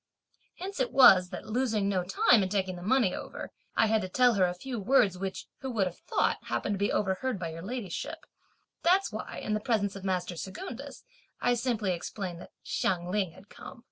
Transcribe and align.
Hence 0.55 0.79
it 0.79 0.91
was 0.91 1.29
that, 1.29 1.45
losing 1.45 1.87
no 1.87 2.03
time 2.03 2.41
in 2.41 2.49
taking 2.49 2.75
the 2.75 2.81
money 2.81 3.13
over, 3.13 3.51
I 3.75 3.85
had 3.85 4.01
to 4.01 4.09
tell 4.09 4.33
her 4.33 4.45
a 4.45 4.55
few 4.55 4.79
words 4.79 5.15
which, 5.15 5.45
who 5.59 5.69
would 5.69 5.85
have 5.85 5.99
thought, 5.99 6.43
happened 6.45 6.73
to 6.73 6.79
be 6.79 6.91
overheard 6.91 7.37
by 7.37 7.49
your 7.51 7.61
ladyship; 7.61 8.25
that's 8.81 9.11
why, 9.11 9.37
in 9.37 9.53
the 9.53 9.59
presence 9.59 9.95
of 9.95 10.03
master 10.03 10.35
Secundus, 10.35 11.03
I 11.39 11.53
simply 11.53 11.91
explained 11.91 12.41
that 12.41 12.49
Hsiang 12.63 13.11
Ling 13.11 13.33
had 13.33 13.47
come!" 13.47 13.79